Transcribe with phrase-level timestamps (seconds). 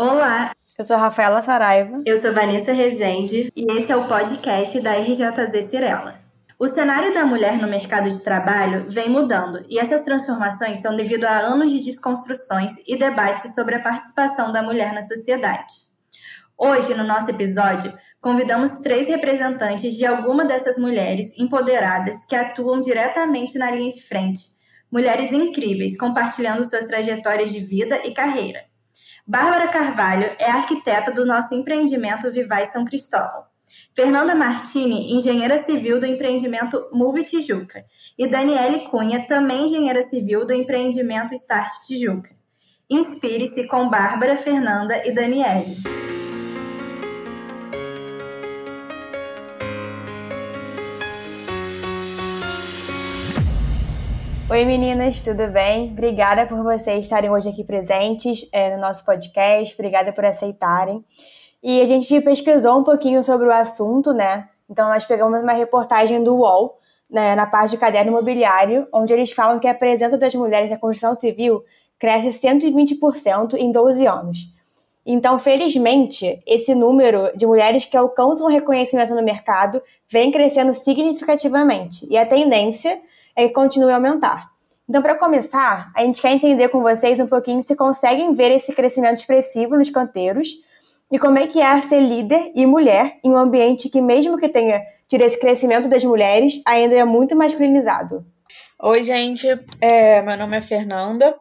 [0.00, 2.02] Olá, eu sou Rafaela Saraiva.
[2.06, 6.20] Eu sou Vanessa Rezende e esse é o podcast da RJZ Cirela.
[6.56, 11.24] O cenário da mulher no mercado de trabalho vem mudando e essas transformações são devido
[11.24, 15.74] a anos de desconstruções e debates sobre a participação da mulher na sociedade.
[16.56, 23.58] Hoje, no nosso episódio, convidamos três representantes de alguma dessas mulheres empoderadas que atuam diretamente
[23.58, 24.42] na linha de frente.
[24.92, 28.60] Mulheres incríveis, compartilhando suas trajetórias de vida e carreira.
[29.28, 33.44] Bárbara Carvalho é arquiteta do nosso empreendimento Vivai São Cristóvão.
[33.94, 37.84] Fernanda Martini, engenheira civil do empreendimento Move Tijuca.
[38.18, 42.30] E Daniele Cunha, também engenheira civil do empreendimento Start Tijuca.
[42.88, 45.76] Inspire-se com Bárbara, Fernanda e Daniele.
[54.50, 55.90] Oi meninas, tudo bem?
[55.90, 61.04] Obrigada por vocês estarem hoje aqui presentes é, no nosso podcast, obrigada por aceitarem.
[61.62, 64.48] E a gente pesquisou um pouquinho sobre o assunto, né?
[64.68, 66.78] Então nós pegamos uma reportagem do UOL,
[67.10, 70.78] né, na parte de caderno imobiliário, onde eles falam que a presença das mulheres na
[70.78, 71.62] construção civil
[71.98, 74.38] cresce 120% em 12 anos.
[75.04, 82.06] Então, felizmente, esse número de mulheres que alcançam reconhecimento no mercado vem crescendo significativamente.
[82.10, 82.98] E a tendência
[83.38, 84.50] é continue a aumentar.
[84.88, 88.74] Então, para começar, a gente quer entender com vocês um pouquinho se conseguem ver esse
[88.74, 90.48] crescimento expressivo nos canteiros
[91.12, 94.48] e como é que é ser líder e mulher em um ambiente que, mesmo que
[94.48, 98.26] tenha tido esse crescimento das mulheres, ainda é muito masculinizado.
[98.82, 99.46] Oi, gente.
[99.80, 101.34] É, meu nome é Fernanda.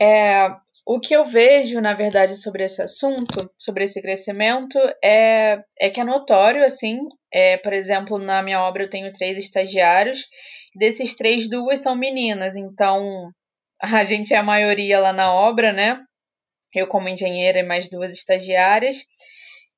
[0.00, 0.50] É,
[0.84, 6.00] o que eu vejo, na verdade, sobre esse assunto, sobre esse crescimento, é, é que
[6.00, 6.98] é notório, assim.
[7.32, 10.26] É, por exemplo, na minha obra eu tenho três estagiários
[10.74, 13.30] Desses três, duas são meninas, então
[13.80, 16.00] a gente é a maioria lá na obra, né?
[16.74, 19.04] Eu, como engenheira, e mais duas estagiárias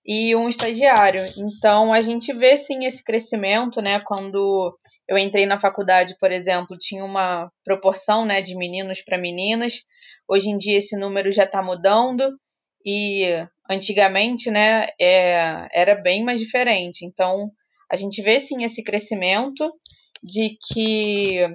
[0.06, 1.22] e um estagiário.
[1.38, 3.98] Então a gente vê sim esse crescimento, né?
[4.00, 4.78] Quando
[5.09, 9.82] eu entrei na faculdade, por exemplo, tinha uma proporção, né, de meninos para meninas.
[10.28, 12.38] Hoje em dia esse número já está mudando
[12.84, 13.25] e
[13.69, 17.04] antigamente, né, é, era bem mais diferente.
[17.04, 17.50] Então
[17.91, 19.70] a gente vê sim esse crescimento
[20.22, 21.47] de que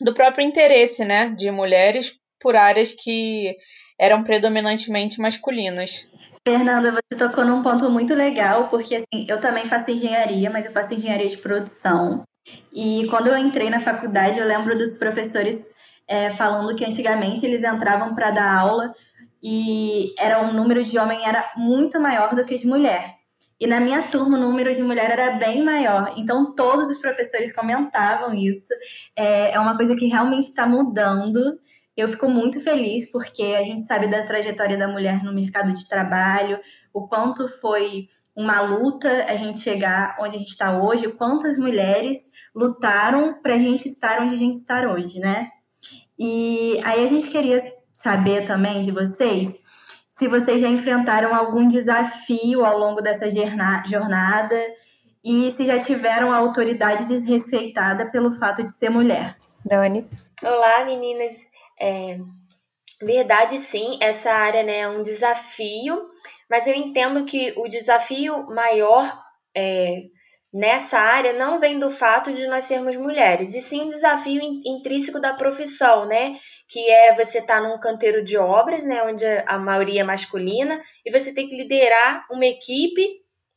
[0.00, 3.54] do próprio interesse, né, de mulheres por áreas que
[3.98, 6.08] eram predominantemente masculinas.
[6.46, 10.72] Fernanda, você tocou num ponto muito legal, porque assim, eu também faço engenharia, mas eu
[10.72, 12.24] faço engenharia de produção.
[12.72, 15.74] E quando eu entrei na faculdade, eu lembro dos professores
[16.08, 18.92] é, falando que antigamente eles entravam para dar aula
[19.42, 23.14] e era um número de homem era muito maior do que de mulher.
[23.60, 26.14] E na minha turma o número de mulher era bem maior.
[26.16, 28.72] Então todos os professores comentavam isso.
[29.14, 31.58] É, é uma coisa que realmente está mudando.
[31.96, 35.88] Eu fico muito feliz porque a gente sabe da trajetória da mulher no mercado de
[35.88, 36.58] trabalho,
[36.92, 42.18] o quanto foi uma luta a gente chegar onde a gente está hoje, quantas mulheres
[42.54, 45.50] lutaram para a gente estar onde a gente está hoje, né?
[46.18, 47.60] E aí a gente queria
[47.92, 49.68] saber também de vocês
[50.20, 54.56] se vocês já enfrentaram algum desafio ao longo dessa jornada
[55.24, 59.34] e se já tiveram a autoridade desrespeitada pelo fato de ser mulher.
[59.64, 60.06] Dani.
[60.42, 61.49] Olá, meninas.
[61.80, 62.18] É,
[63.02, 66.06] verdade, sim, essa área né, é um desafio,
[66.48, 69.18] mas eu entendo que o desafio maior
[69.56, 70.02] é,
[70.52, 75.34] nessa área não vem do fato de nós sermos mulheres, e sim desafio intrínseco da
[75.34, 76.36] profissão, né?
[76.70, 80.80] que é você estar tá num canteiro de obras, né, onde a maioria é masculina,
[81.04, 83.04] e você tem que liderar uma equipe,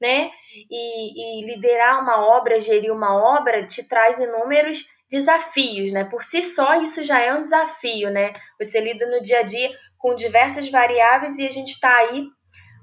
[0.02, 0.32] né,
[0.70, 6.06] e, e liderar uma obra, gerir uma obra, te traz inúmeros desafios, né?
[6.06, 8.34] Por si só, isso já é um desafio, né?
[8.60, 9.68] Você lida no dia a dia
[10.00, 12.26] com diversas variáveis e a gente está aí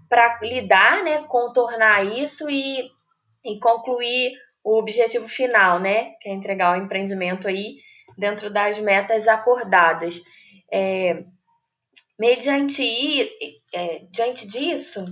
[0.09, 1.25] para lidar, né?
[1.25, 2.89] Contornar isso e,
[3.45, 4.33] e concluir
[4.63, 6.13] o objetivo final, né?
[6.21, 7.79] Que é entregar o empreendimento aí
[8.17, 10.23] dentro das metas acordadas.
[10.73, 11.17] É,
[12.17, 13.29] mediante
[13.75, 15.05] é, diante disso,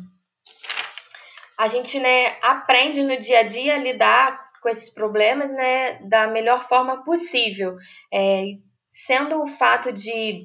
[1.58, 6.26] a gente né, aprende no dia a dia a lidar com esses problemas né, da
[6.26, 7.76] melhor forma possível.
[8.12, 8.50] É,
[8.84, 10.40] sendo o fato de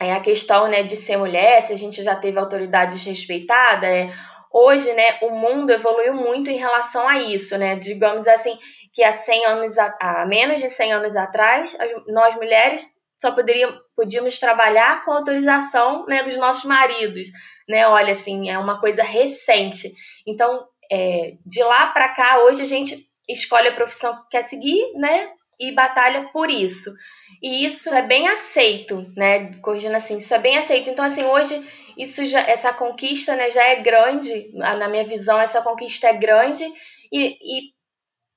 [0.00, 4.12] é, a questão né, de ser mulher, se a gente já teve autoridade desrespeitada, é,
[4.52, 7.76] hoje né, o mundo evoluiu muito em relação a isso, né?
[7.76, 8.56] Digamos assim,
[8.92, 11.76] que há 100 anos, há menos de 100 anos atrás,
[12.06, 12.86] nós mulheres
[13.20, 17.26] só poderíamos, podíamos trabalhar com autorização né, dos nossos maridos,
[17.68, 17.86] né?
[17.88, 19.92] Olha, assim, é uma coisa recente.
[20.26, 24.92] Então, é, de lá para cá, hoje a gente escolhe a profissão que quer seguir,
[24.94, 25.30] né?
[25.58, 26.94] e batalha por isso.
[27.42, 29.58] E isso é bem aceito, né?
[29.60, 30.88] Corrigindo assim, isso é bem aceito.
[30.88, 31.66] Então, assim, hoje
[31.96, 36.64] isso já, essa conquista né, já é grande, na minha visão, essa conquista é grande
[37.12, 37.77] e, e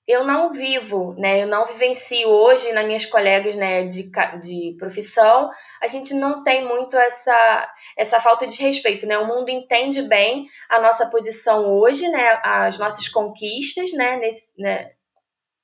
[0.07, 1.43] eu não vivo, né?
[1.43, 4.09] Eu não vivencio hoje nas minhas colegas, né, de,
[4.41, 5.49] de profissão.
[5.81, 9.17] A gente não tem muito essa essa falta de respeito, né?
[9.17, 12.39] O mundo entende bem a nossa posição hoje, né?
[12.43, 14.17] As nossas conquistas, né?
[14.17, 14.81] Nesse, né?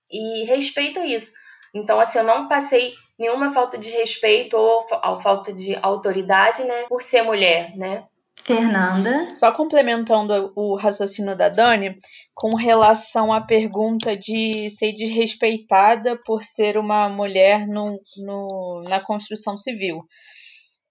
[0.10, 1.34] E respeita isso.
[1.74, 4.88] Então, assim, eu não passei nenhuma falta de respeito ou
[5.22, 6.84] falta de autoridade, né?
[6.88, 8.06] Por ser mulher, né?
[8.48, 9.28] Fernanda.
[9.36, 11.98] Só complementando o raciocínio da Dani,
[12.34, 19.58] com relação à pergunta de ser desrespeitada por ser uma mulher no, no, na construção
[19.58, 20.02] civil.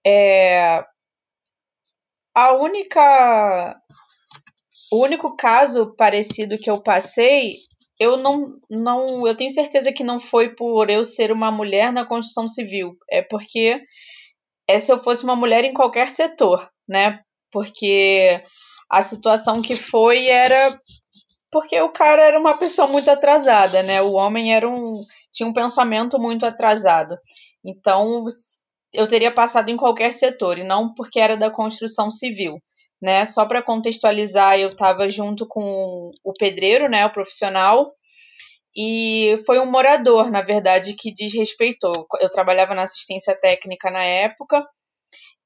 [0.05, 0.83] É,
[2.35, 3.75] a única.
[4.91, 7.53] O único caso parecido que eu passei,
[7.99, 9.27] eu não, não.
[9.27, 12.95] Eu tenho certeza que não foi por eu ser uma mulher na construção civil.
[13.09, 13.81] É porque
[14.69, 17.21] é se eu fosse uma mulher em qualquer setor, né?
[17.57, 18.39] Porque
[18.87, 20.79] a situação que foi era
[21.51, 23.99] porque o cara era uma pessoa muito atrasada, né?
[23.99, 24.93] O homem era um
[25.33, 27.17] tinha um pensamento muito atrasado.
[27.65, 28.25] Então,
[28.93, 32.61] eu teria passado em qualquer setor e não porque era da construção civil,
[33.01, 33.25] né?
[33.25, 37.91] Só para contextualizar, eu estava junto com o pedreiro, né, o profissional,
[38.75, 42.05] e foi um morador, na verdade, que desrespeitou.
[42.21, 44.63] Eu trabalhava na assistência técnica na época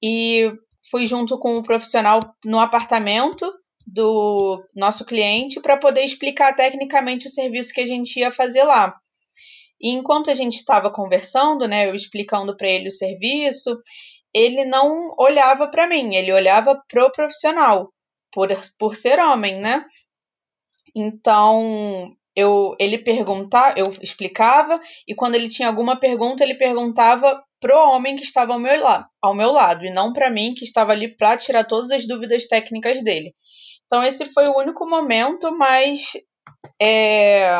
[0.04, 0.52] e
[0.92, 3.52] fui junto com o profissional no apartamento
[3.88, 8.94] do nosso cliente para poder explicar tecnicamente o serviço que a gente ia fazer lá.
[9.82, 13.80] E enquanto a gente estava conversando, né, eu explicando para ele o serviço,
[14.34, 17.92] ele não olhava para mim, ele olhava pro profissional,
[18.32, 19.84] por, por ser homem, né?
[20.96, 27.78] Então, eu ele perguntava, eu explicava, e quando ele tinha alguma pergunta, ele perguntava pro
[27.78, 30.92] homem que estava ao meu, la ao meu lado, e não para mim que estava
[30.92, 33.34] ali para tirar todas as dúvidas técnicas dele.
[33.86, 36.14] Então esse foi o único momento, mas
[36.82, 37.52] é,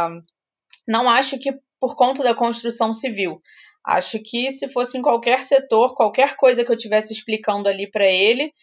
[0.88, 3.42] não acho que por conta da construção civil.
[3.86, 8.06] Acho que se fosse em qualquer setor, qualquer coisa que eu tivesse explicando ali para
[8.06, 8.54] ele,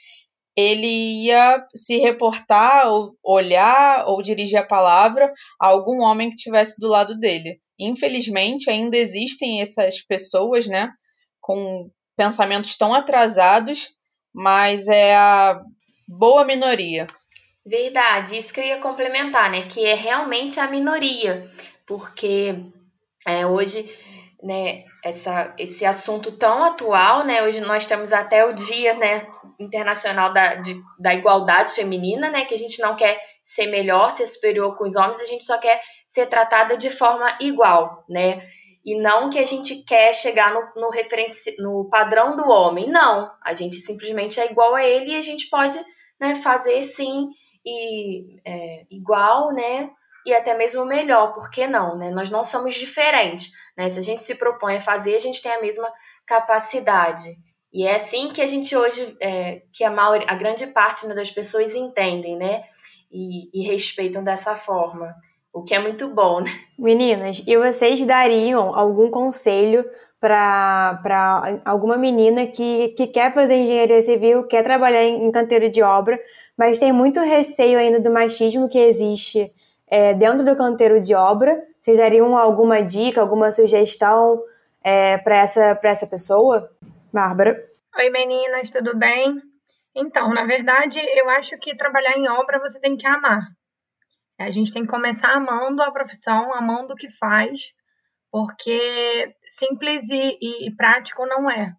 [0.56, 6.80] ele ia se reportar, ou olhar ou dirigir a palavra a algum homem que estivesse
[6.80, 7.60] do lado dele.
[7.78, 10.90] Infelizmente, ainda existem essas pessoas, né,
[11.48, 13.94] com pensamentos tão atrasados,
[14.34, 15.58] mas é a
[16.06, 17.06] boa minoria.
[17.64, 21.48] Verdade, isso que eu ia complementar, né, que é realmente a minoria,
[21.86, 22.54] porque
[23.26, 23.86] é, hoje
[24.42, 27.42] né, essa, esse assunto tão atual, né?
[27.42, 29.26] Hoje nós temos até o Dia né,
[29.58, 32.44] Internacional da, de, da Igualdade Feminina, né?
[32.44, 35.58] Que a gente não quer ser melhor, ser superior com os homens, a gente só
[35.58, 38.40] quer ser tratada de forma igual, né?
[38.84, 43.30] E não que a gente quer chegar no, no, referenci, no padrão do homem, não.
[43.42, 45.78] A gente simplesmente é igual a ele e a gente pode
[46.20, 47.28] né, fazer sim
[47.64, 49.90] e é, igual, né?
[50.24, 52.10] E até mesmo melhor, por que não, né?
[52.10, 53.88] Nós não somos diferentes né?
[53.88, 55.88] Se a gente se propõe a fazer, a gente tem a mesma
[56.26, 57.28] capacidade.
[57.72, 61.14] E é assim que a gente hoje, é, que a, maior, a grande parte né,
[61.14, 62.64] das pessoas entendem, né?
[63.10, 65.14] E, e, respeitam dessa forma,
[65.54, 66.50] o que é muito bom, né?
[66.78, 69.84] Meninas, e vocês dariam algum conselho
[70.20, 75.82] para alguma menina que, que quer fazer engenharia civil, quer trabalhar em, em canteiro de
[75.82, 76.18] obra,
[76.56, 79.52] mas tem muito receio ainda do machismo que existe
[79.86, 84.42] é, dentro do canteiro de obra vocês dariam alguma dica, alguma sugestão
[84.82, 86.70] é, para essa, essa pessoa?
[87.12, 87.56] Bárbara?
[87.96, 89.40] Oi, meninas, tudo bem?
[89.94, 93.40] Então, na verdade, eu acho que trabalhar em obra você tem que amar.
[94.38, 97.72] A gente tem que começar amando a profissão, amando o que faz,
[98.30, 101.74] porque simples e, e, e prático não é.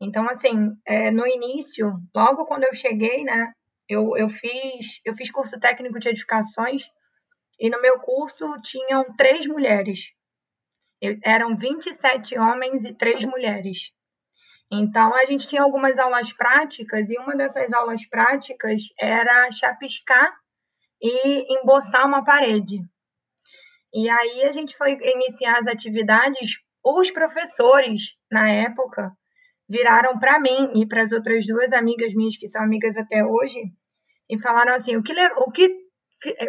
[0.00, 3.52] Então, assim, é, no início, logo quando eu cheguei, né,
[3.88, 6.90] eu, eu, fiz, eu fiz curso técnico de edificações
[7.58, 10.12] e no meu curso tinham três mulheres.
[11.00, 13.92] Eu, eram 27 homens e três mulheres.
[14.70, 20.34] Então, a gente tinha algumas aulas práticas, e uma dessas aulas práticas era chapiscar
[21.04, 22.78] e emboçar uma parede.
[23.92, 26.56] E aí a gente foi iniciar as atividades.
[26.82, 29.12] Os professores, na época,
[29.68, 33.60] viraram para mim e para as outras duas amigas minhas, que são amigas até hoje,
[34.30, 35.84] e falaram assim: o que, o que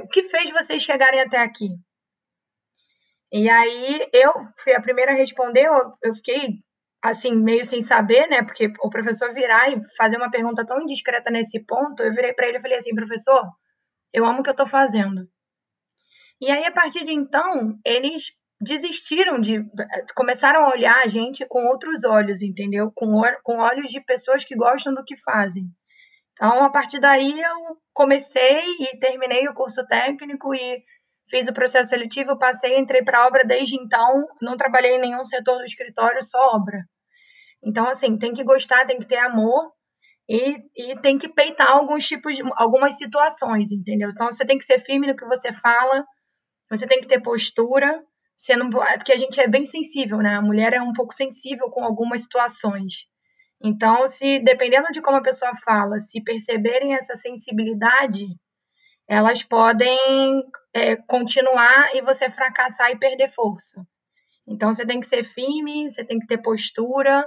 [0.02, 1.68] o que fez vocês chegarem até aqui?
[3.32, 4.32] E aí eu
[4.64, 5.68] fui a primeira a responder,
[6.02, 6.64] eu fiquei
[7.04, 8.42] assim, meio sem saber, né?
[8.44, 12.48] Porque o professor virar e fazer uma pergunta tão indiscreta nesse ponto, eu virei para
[12.48, 13.44] ele e falei assim, professor,
[14.16, 15.28] eu amo o que eu estou fazendo.
[16.40, 18.32] E aí, a partir de então, eles
[18.62, 19.60] desistiram de.
[20.16, 22.90] começaram a olhar a gente com outros olhos, entendeu?
[22.96, 25.66] Com, com olhos de pessoas que gostam do que fazem.
[26.32, 30.82] Então, a partir daí, eu comecei e terminei o curso técnico e
[31.30, 35.26] fiz o processo seletivo, passei, entrei para a obra desde então, não trabalhei em nenhum
[35.26, 36.80] setor do escritório, só obra.
[37.62, 39.75] Então, assim, tem que gostar, tem que ter amor
[40.28, 44.10] e, e tem que peitar alguns tipos de algumas situações, entendeu?
[44.12, 46.04] Então, você tem que ser firme no que você fala,
[46.70, 48.04] você tem que ter postura,
[48.36, 50.36] você não, porque a gente é bem sensível, né?
[50.36, 53.06] A mulher é um pouco sensível com algumas situações.
[53.64, 58.26] Então, se dependendo de como a pessoa fala, se perceberem essa sensibilidade,
[59.08, 63.86] elas podem é, continuar e você fracassar e perder força.
[64.48, 67.26] Então, você tem que ser firme, você tem que ter postura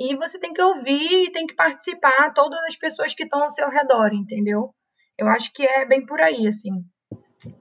[0.00, 3.50] e você tem que ouvir e tem que participar todas as pessoas que estão ao
[3.50, 4.74] seu redor, entendeu?
[5.18, 6.82] Eu acho que é bem por aí, assim.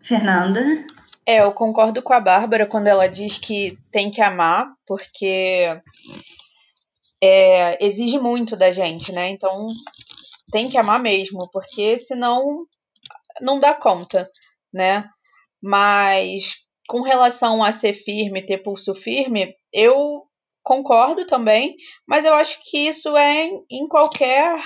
[0.02, 0.62] Fernanda?
[1.26, 5.82] É, eu concordo com a Bárbara quando ela diz que tem que amar, porque
[7.22, 9.28] é, exige muito da gente, né?
[9.28, 9.68] Então
[10.50, 12.66] tem que amar mesmo, porque senão
[13.42, 14.26] não dá conta,
[14.74, 15.04] né?
[15.62, 16.56] Mas
[16.88, 20.24] com relação a ser firme, ter pulso firme, eu
[20.64, 21.76] concordo também,
[22.08, 24.60] mas eu acho que isso é em qualquer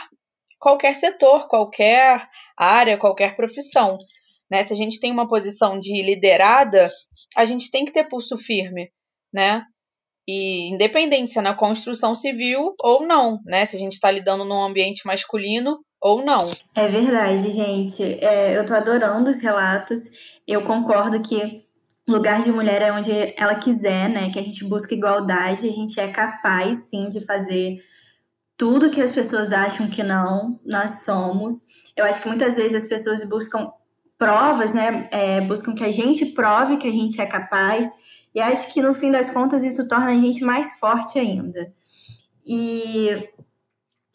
[0.60, 2.26] qualquer setor, qualquer
[2.58, 3.98] área, qualquer profissão.
[4.50, 4.64] Né?
[4.64, 6.88] Se a gente tem uma posição de liderada,
[7.36, 8.90] a gente tem que ter pulso firme,
[9.34, 9.66] né?
[10.26, 13.66] E independente se é na construção civil ou não, né?
[13.66, 16.50] Se a gente está lidando num ambiente masculino ou não.
[16.76, 18.04] É verdade, gente.
[18.24, 20.00] É, eu tô adorando os relatos.
[20.48, 21.66] Eu concordo que
[22.08, 24.30] lugar de mulher é onde ela quiser, né?
[24.32, 27.84] Que a gente busca igualdade, a gente é capaz, sim, de fazer
[28.58, 31.56] tudo que as pessoas acham que não, nós somos.
[31.96, 33.72] Eu acho que muitas vezes as pessoas buscam
[34.18, 35.08] provas, né?
[35.12, 37.88] É, buscam que a gente prove que a gente é capaz
[38.34, 41.74] e acho que no fim das contas isso torna a gente mais forte ainda.
[42.46, 43.30] E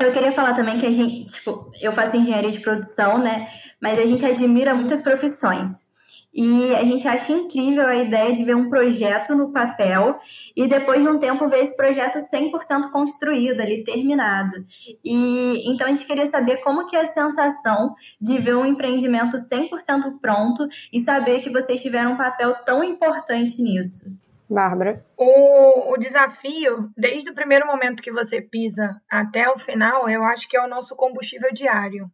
[0.00, 3.48] eu queria falar também que a gente, tipo, eu faço engenharia de produção, né?
[3.80, 5.87] Mas a gente admira muitas profissões.
[6.32, 10.18] E a gente acha incrível a ideia de ver um projeto no papel
[10.54, 14.56] e depois de um tempo ver esse projeto 100% construído ali, terminado.
[15.04, 19.36] E então a gente queria saber como que é a sensação de ver um empreendimento
[19.36, 24.22] 100% pronto e saber que vocês tiveram um papel tão importante nisso.
[24.50, 25.04] Bárbara?
[25.16, 30.48] O, o desafio, desde o primeiro momento que você pisa até o final, eu acho
[30.48, 32.10] que é o nosso combustível diário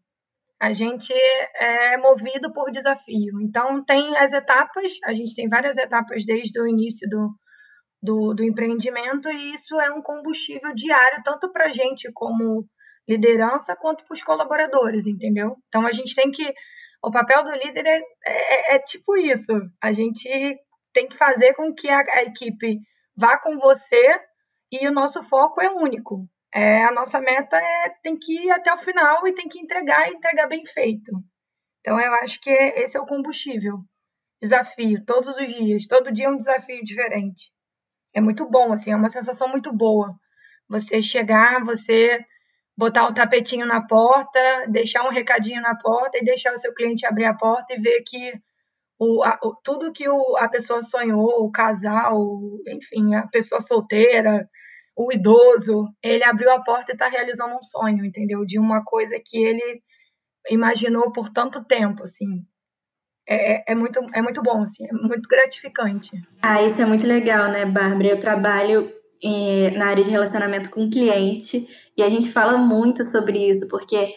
[0.64, 1.12] a gente
[1.56, 3.38] é movido por desafio.
[3.42, 7.28] Então, tem as etapas, a gente tem várias etapas desde o início do,
[8.02, 12.64] do, do empreendimento, e isso é um combustível diário, tanto para a gente como
[13.06, 15.54] liderança, quanto para os colaboradores, entendeu?
[15.68, 16.50] Então, a gente tem que.
[17.04, 19.52] O papel do líder é, é, é tipo isso.
[19.82, 20.26] A gente
[20.94, 22.78] tem que fazer com que a, a equipe
[23.14, 24.18] vá com você
[24.72, 28.72] e o nosso foco é único é, a nossa meta é tem que ir até
[28.72, 31.10] o final e tem que entregar e entregar bem feito.
[31.80, 33.78] Então eu acho que esse é o combustível.
[34.40, 37.50] Desafio todos os dias, todo dia é um desafio diferente.
[38.14, 40.14] É muito bom, assim, é uma sensação muito boa.
[40.68, 42.24] Você chegar, você
[42.76, 47.04] botar um tapetinho na porta, deixar um recadinho na porta e deixar o seu cliente
[47.04, 48.32] abrir a porta e ver que
[48.98, 52.16] o, a, o, tudo que o, a pessoa sonhou, o casal,
[52.68, 54.48] enfim, a pessoa solteira,
[54.96, 58.44] o idoso, ele abriu a porta e está realizando um sonho, entendeu?
[58.44, 59.82] De uma coisa que ele
[60.50, 62.44] imaginou por tanto tempo, assim.
[63.26, 66.10] É, é, é muito, é muito bom, assim, é muito gratificante.
[66.42, 68.08] Ah, isso é muito legal, né, Bárbara?
[68.08, 73.38] Eu trabalho eh, na área de relacionamento com cliente e a gente fala muito sobre
[73.48, 74.14] isso, porque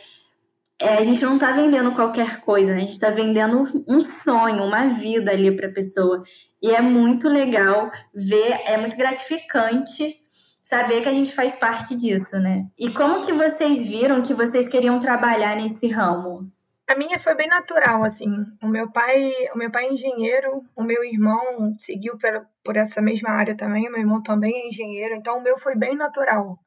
[0.80, 2.78] é, a gente não está vendendo qualquer coisa, né?
[2.78, 6.24] a gente está vendendo um sonho, uma vida ali para a pessoa.
[6.62, 10.16] E é muito legal ver, é muito gratificante
[10.68, 12.68] saber que a gente faz parte disso, né?
[12.78, 16.52] E como que vocês viram que vocês queriam trabalhar nesse ramo?
[16.86, 18.28] A minha foi bem natural, assim.
[18.62, 23.02] O meu pai, o meu pai é engenheiro, o meu irmão seguiu por, por essa
[23.02, 26.60] mesma área também, o meu irmão também é engenheiro, então o meu foi bem natural.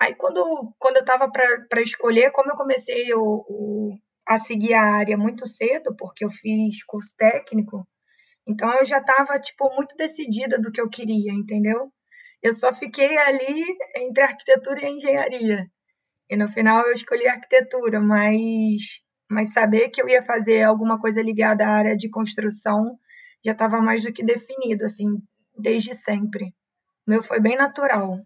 [0.00, 4.82] Aí quando, quando eu estava para escolher, como eu comecei o, o, a seguir a
[4.82, 7.86] área muito cedo, porque eu fiz curso técnico,
[8.44, 11.92] então eu já estava tipo muito decidida do que eu queria, entendeu?
[12.42, 13.64] Eu só fiquei ali
[13.96, 15.66] entre arquitetura e engenharia.
[16.28, 21.20] E no final eu escolhi arquitetura, mas, mas saber que eu ia fazer alguma coisa
[21.22, 22.98] ligada à área de construção
[23.44, 25.16] já estava mais do que definido, assim,
[25.56, 26.54] desde sempre.
[27.06, 28.18] O meu foi bem natural.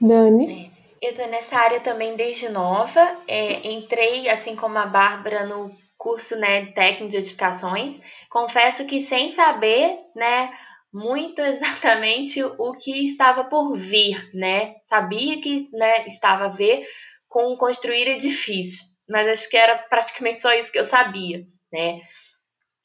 [0.00, 0.72] Dani?
[1.02, 3.00] É, eu estou nessa área também desde nova.
[3.26, 8.00] É, entrei, assim como a Bárbara, no curso né, técnico de edificações.
[8.30, 10.50] Confesso que sem saber, né,
[10.92, 14.76] muito exatamente o que estava por vir, né?
[14.88, 16.86] Sabia que né, estava a ver
[17.28, 22.00] com construir edifício, mas acho que era praticamente só isso que eu sabia, né?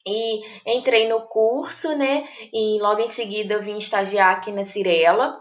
[0.06, 2.28] E entrei no curso, né?
[2.52, 5.32] E logo em seguida eu vim estagiar aqui na Cirela.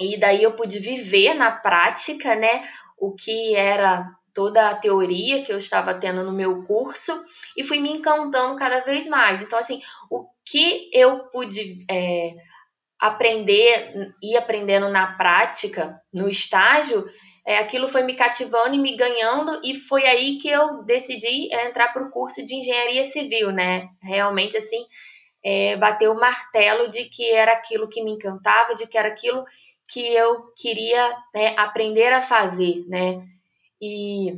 [0.00, 2.68] E daí eu pude viver na prática, né?
[2.98, 7.12] O que era toda a teoria que eu estava tendo no meu curso
[7.56, 9.40] e fui me encantando cada vez mais.
[9.40, 12.34] Então, assim, o que eu pude é,
[13.00, 17.04] aprender e aprendendo na prática, no estágio,
[17.46, 21.66] é, aquilo foi me cativando e me ganhando, e foi aí que eu decidi é,
[21.68, 23.88] entrar para o curso de engenharia civil, né?
[24.02, 24.84] Realmente, assim,
[25.44, 29.44] é, bater o martelo de que era aquilo que me encantava, de que era aquilo
[29.92, 33.22] que eu queria né, aprender a fazer, né?
[33.80, 34.32] E,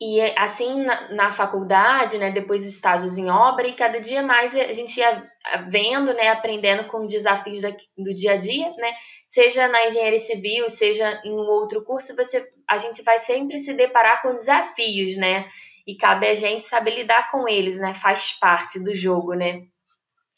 [0.00, 4.72] e assim, na, na, faculdade, né, depois estágios em obra, e cada dia mais a
[4.72, 5.30] gente ia
[5.68, 8.92] vendo, né, aprendendo com desafios da, do dia a dia, né,
[9.28, 13.72] seja na engenharia civil, seja em um outro curso, você, a gente vai sempre se
[13.72, 15.44] deparar com desafios, né,
[15.86, 19.62] e cabe a gente saber lidar com eles, né, faz parte do jogo, né.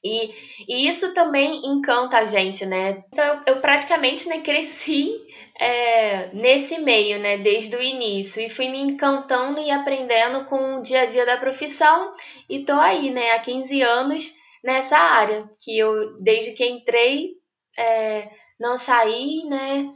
[0.07, 0.31] E,
[0.69, 3.03] e isso também encanta a gente, né?
[3.13, 5.21] Então eu, eu praticamente né, cresci
[5.59, 10.83] é, nesse meio, né, desde o início, e fui me encantando e aprendendo com o
[10.83, 12.11] dia a dia da profissão,
[12.49, 14.33] e tô aí, né, há 15 anos
[14.63, 17.31] nessa área, que eu, desde que entrei,
[17.79, 18.21] é,
[18.61, 19.87] não saí, né,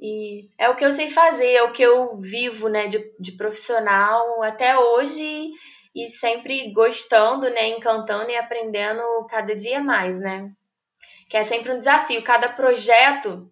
[0.00, 3.32] e é o que eu sei fazer, é o que eu vivo, né, de, de
[3.32, 5.52] profissional até hoje,
[5.94, 10.50] e sempre gostando, né, encantando e aprendendo cada dia mais, né,
[11.28, 13.50] que é sempre um desafio, cada projeto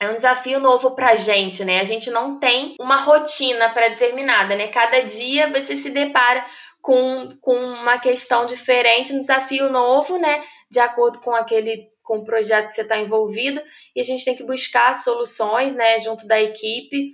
[0.00, 1.80] é um desafio novo pra gente, né?
[1.80, 4.68] A gente não tem uma rotina pré-determinada, né?
[4.68, 6.46] Cada dia você se depara
[6.80, 10.38] com, com uma questão diferente, um desafio novo, né?
[10.70, 13.60] De acordo com aquele com o projeto que você está envolvido,
[13.94, 17.10] e a gente tem que buscar soluções, né, junto da equipe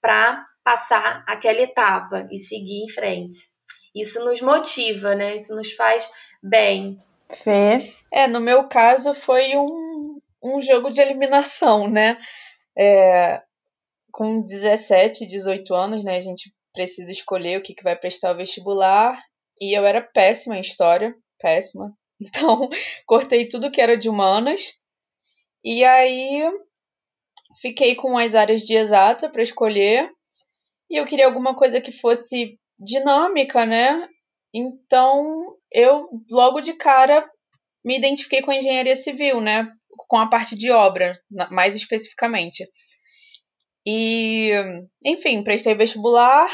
[0.00, 3.57] para passar aquela etapa e seguir em frente.
[4.00, 5.36] Isso nos motiva, né?
[5.36, 6.08] Isso nos faz
[6.42, 6.96] bem.
[7.30, 7.94] Fê?
[8.12, 9.88] É, no meu caso foi um
[10.42, 12.18] um jogo de eliminação, né?
[12.76, 13.42] É,
[14.12, 16.16] com 17, 18 anos, né?
[16.16, 19.20] A gente precisa escolher o que, que vai prestar o vestibular.
[19.60, 21.92] E eu era péssima em história, péssima.
[22.20, 22.68] Então,
[23.06, 24.72] cortei tudo que era de humanas.
[25.62, 26.42] E aí,
[27.60, 30.10] fiquei com as áreas de exata para escolher.
[30.90, 34.08] E eu queria alguma coisa que fosse dinâmica, né?
[34.54, 37.28] Então, eu logo de cara
[37.84, 39.70] me identifiquei com a engenharia civil, né?
[40.06, 41.18] com a parte de obra,
[41.50, 42.68] mais especificamente.
[43.86, 44.52] E,
[45.04, 46.48] enfim, prestei vestibular.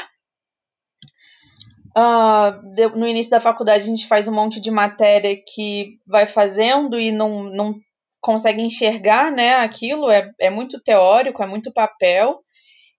[1.97, 6.99] Uh, no início da faculdade a gente faz um monte de matéria que vai fazendo
[6.99, 7.75] e não, não
[8.19, 12.43] consegue enxergar né, aquilo, é, é muito teórico, é muito papel.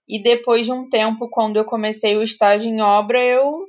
[0.08, 3.64] E depois de um tempo, quando eu comecei o estágio em obra, eu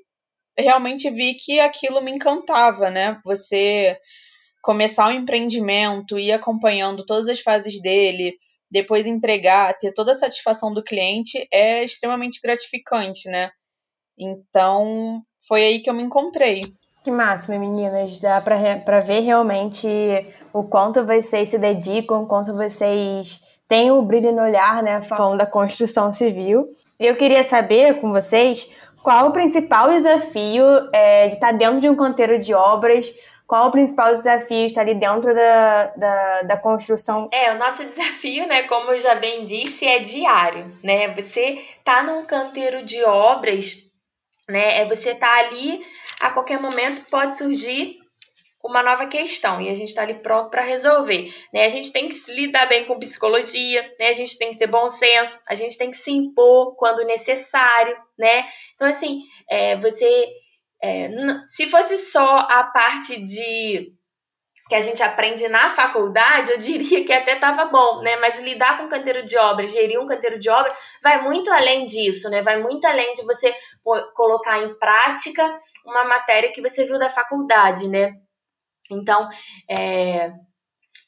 [0.58, 3.18] realmente vi que aquilo me encantava, né?
[3.24, 3.98] Você
[4.62, 8.36] começar o empreendimento, ir acompanhando todas as fases dele,
[8.70, 13.50] depois entregar, ter toda a satisfação do cliente é extremamente gratificante, né?
[14.20, 16.62] Então, foi aí que eu me encontrei.
[17.04, 18.20] Que máximo, meninas.
[18.20, 19.88] Dá para ver realmente
[20.52, 25.02] o quanto vocês se dedicam, o quanto vocês têm o brilho no olhar, né?
[25.02, 26.74] Falando da construção civil.
[27.00, 31.96] Eu queria saber com vocês qual o principal desafio é, de estar dentro de um
[31.96, 33.14] canteiro de obras
[33.48, 37.30] qual o principal desafio está ali dentro da, da, da, construção?
[37.32, 41.08] É, o nosso desafio, né, como eu já bem disse, é diário, né?
[41.16, 43.78] Você tá num canteiro de obras,
[44.50, 44.82] né?
[44.82, 45.82] É você tá ali,
[46.22, 48.00] a qualquer momento pode surgir
[48.68, 51.34] uma nova questão e a gente está ali pronto para resolver.
[51.54, 51.66] Né?
[51.66, 54.10] A gente tem que se lidar bem com psicologia, né?
[54.10, 57.98] a gente tem que ter bom senso, a gente tem que se impor quando necessário,
[58.18, 58.46] né?
[58.76, 60.28] Então, assim, é, você
[60.84, 61.08] é,
[61.48, 63.94] se fosse só a parte de
[64.68, 68.18] que a gente aprende na faculdade, eu diria que até estava bom, né?
[68.18, 71.86] Mas lidar com um canteiro de obra, gerir um canteiro de obra, vai muito além
[71.86, 72.42] disso, né?
[72.42, 73.56] Vai muito além de você
[74.14, 78.12] colocar em prática uma matéria que você viu da faculdade, né?
[78.90, 79.30] Então,
[79.70, 80.32] é,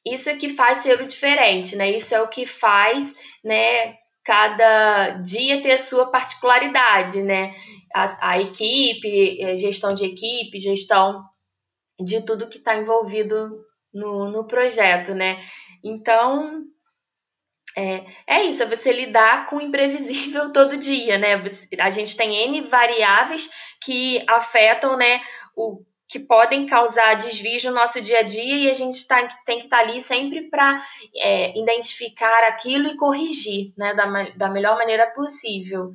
[0.05, 1.89] isso é que faz ser o diferente, né?
[1.89, 3.13] Isso é o que faz,
[3.43, 3.95] né?
[4.23, 7.55] Cada dia ter a sua particularidade, né?
[7.93, 11.23] a, a equipe, é, gestão de equipe, gestão
[11.99, 13.63] de tudo que está envolvido
[13.93, 15.43] no, no projeto, né?
[15.83, 16.63] Então,
[17.77, 21.41] é, é isso, é você lidar com o imprevisível todo dia, né?
[21.79, 23.49] a gente tem N variáveis
[23.81, 25.21] que afetam, né,
[25.55, 29.59] o, que podem causar desvios no nosso dia a dia e a gente tá, tem
[29.59, 30.83] que estar tá ali sempre para
[31.15, 35.85] é, identificar aquilo e corrigir né, da, da melhor maneira possível.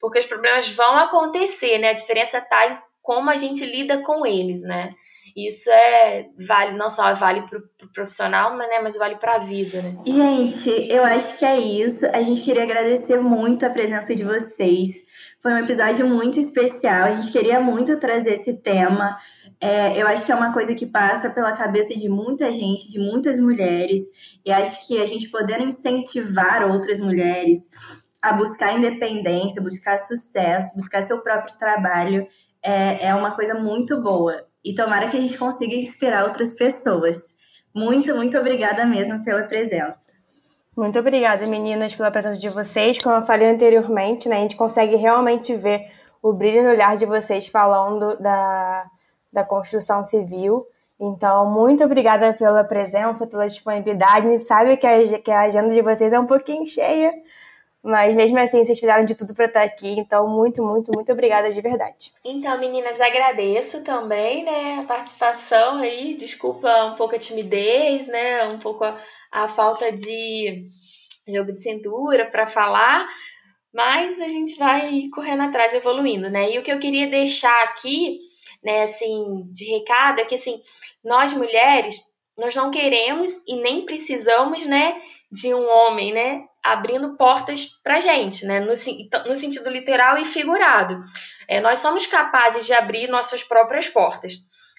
[0.00, 1.90] Porque os problemas vão acontecer, né?
[1.90, 4.90] A diferença está em como a gente lida com eles, né?
[5.36, 9.34] Isso é vale não só vale para o pro profissional, mas, né, mas vale para
[9.34, 9.96] a vida, né?
[10.06, 12.06] Gente, eu acho que é isso.
[12.06, 15.07] A gente queria agradecer muito a presença de vocês.
[15.40, 17.04] Foi um episódio muito especial.
[17.04, 19.16] A gente queria muito trazer esse tema.
[19.60, 22.98] É, eu acho que é uma coisa que passa pela cabeça de muita gente, de
[22.98, 24.00] muitas mulheres.
[24.44, 27.70] E acho que a gente poder incentivar outras mulheres
[28.20, 32.26] a buscar independência, buscar sucesso, buscar seu próprio trabalho
[32.60, 34.44] é, é uma coisa muito boa.
[34.64, 37.38] E tomara que a gente consiga inspirar outras pessoas.
[37.72, 40.07] Muito, muito obrigada mesmo pela presença.
[40.78, 43.02] Muito obrigada, meninas, pela presença de vocês.
[43.02, 45.90] Como eu falei anteriormente, né, a gente consegue realmente ver
[46.22, 48.86] o brilho no olhar de vocês falando da,
[49.32, 50.64] da construção civil.
[51.00, 54.28] Então, muito obrigada pela presença, pela disponibilidade.
[54.28, 57.12] A gente sabe que a, que a agenda de vocês é um pouquinho cheia,
[57.82, 59.88] mas mesmo assim, vocês fizeram de tudo para estar aqui.
[59.98, 62.12] Então, muito, muito, muito obrigada de verdade.
[62.24, 66.14] Então, meninas, agradeço também, né, a participação aí.
[66.14, 68.98] Desculpa um pouco a timidez, né, um pouco a
[69.30, 70.62] a falta de
[71.26, 73.06] jogo de cintura para falar,
[73.72, 76.50] mas a gente vai correndo atrás, evoluindo, né?
[76.50, 78.18] E o que eu queria deixar aqui,
[78.64, 80.60] né, assim, de recado é que, assim,
[81.04, 81.94] nós mulheres,
[82.38, 84.98] nós não queremos e nem precisamos, né,
[85.30, 88.68] de um homem, né, abrindo portas pra gente, né, no,
[89.26, 91.00] no sentido literal e figurado.
[91.48, 94.34] É, nós somos capazes de abrir nossas próprias portas.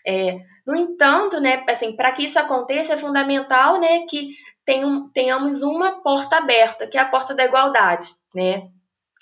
[0.05, 4.29] É, no entanto, né, assim, para que isso aconteça é fundamental, né, que
[4.65, 8.67] tenham, tenhamos uma porta aberta, que é a porta da igualdade, né?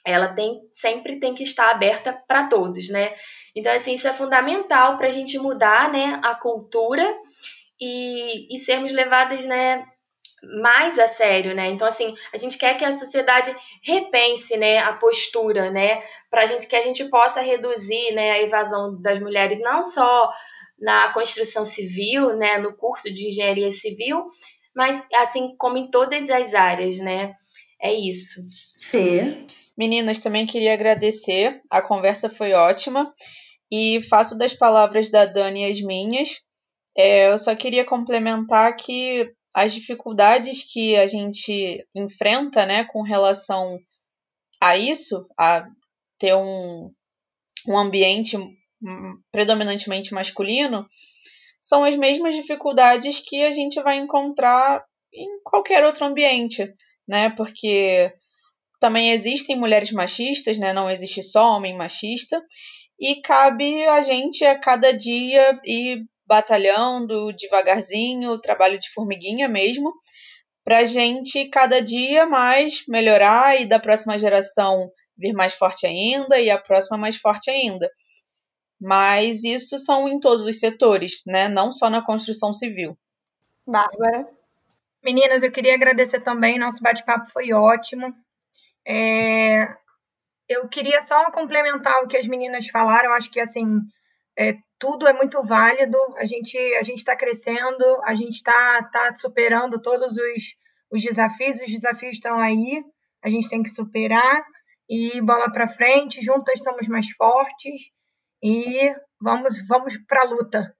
[0.05, 3.13] Ela tem sempre tem que estar aberta para todos, né?
[3.55, 7.05] Então, assim, isso é fundamental para a gente mudar, né, a cultura
[7.79, 9.85] e, e sermos levadas, né,
[10.61, 11.67] mais a sério, né?
[11.69, 16.45] Então, assim, a gente quer que a sociedade repense, né, a postura, né, para a
[16.45, 20.31] gente que a gente possa reduzir, né, a evasão das mulheres não só
[20.79, 24.25] na construção civil, né, no curso de engenharia civil,
[24.75, 27.33] mas assim como em todas as áreas, né?
[27.81, 28.39] É isso.
[28.79, 29.45] Fê.
[29.75, 31.61] Meninas, também queria agradecer.
[31.69, 33.13] A conversa foi ótima.
[33.71, 36.41] E faço das palavras da Dani as minhas.
[36.97, 43.79] É, eu só queria complementar que as dificuldades que a gente enfrenta né, com relação
[44.61, 45.67] a isso, a
[46.19, 46.93] ter um,
[47.67, 48.37] um ambiente
[49.31, 50.85] predominantemente masculino,
[51.59, 56.71] são as mesmas dificuldades que a gente vai encontrar em qualquer outro ambiente,
[57.07, 57.31] né?
[57.31, 58.13] Porque
[58.79, 60.71] também existem mulheres machistas, né?
[60.71, 62.45] Não existe só homem machista,
[62.99, 69.93] e cabe a gente a cada dia ir batalhando devagarzinho, trabalho de formiguinha mesmo,
[70.63, 76.39] para a gente cada dia mais melhorar e da próxima geração vir mais forte ainda
[76.39, 77.89] e a próxima mais forte ainda.
[78.79, 81.47] Mas isso são em todos os setores, né?
[81.47, 82.97] Não só na construção civil.
[83.65, 84.27] Bárbara.
[85.03, 86.59] Meninas, eu queria agradecer também.
[86.59, 88.13] Nosso bate-papo foi ótimo.
[88.85, 89.67] É...
[90.47, 93.13] Eu queria só complementar o que as meninas falaram.
[93.13, 93.79] Acho que assim
[94.37, 95.97] é, tudo é muito válido.
[96.17, 100.43] A gente a está crescendo, a gente está tá superando todos os,
[100.91, 101.55] os desafios.
[101.61, 102.83] Os desafios estão aí.
[103.23, 104.45] A gente tem que superar
[104.89, 106.21] e bola para frente.
[106.21, 107.91] Juntas somos mais fortes
[108.41, 110.75] e vamos, vamos para a luta,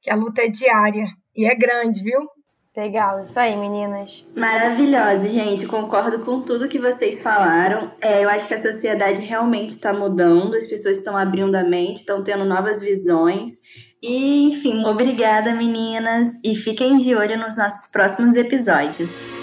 [0.00, 2.28] que a luta é diária e é grande, viu?
[2.74, 4.24] Legal, isso aí, meninas.
[4.34, 5.66] Maravilhosa, gente.
[5.66, 7.90] Concordo com tudo que vocês falaram.
[8.00, 12.00] É, eu acho que a sociedade realmente está mudando, as pessoas estão abrindo a mente,
[12.00, 13.52] estão tendo novas visões.
[14.02, 16.28] E, enfim, obrigada, meninas.
[16.42, 19.41] E fiquem de olho nos nossos próximos episódios.